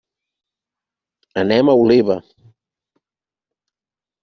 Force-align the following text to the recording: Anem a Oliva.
Anem 1.43 1.69
a 1.69 1.77
Oliva. 1.83 2.17